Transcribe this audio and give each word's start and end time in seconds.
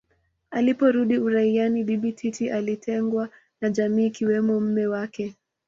Aliporudi 0.51 1.17
uraiani 1.17 1.83
Bibi 1.83 2.13
Titi 2.13 2.49
alitengwa 2.49 3.29
na 3.61 3.69
jamii 3.69 4.05
ikiwemo 4.05 4.59
mme 4.59 4.87
wake 4.87 5.35